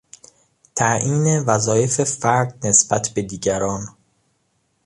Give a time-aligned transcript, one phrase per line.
[0.75, 3.81] تعیین وظایف فرد نسبت به دیگران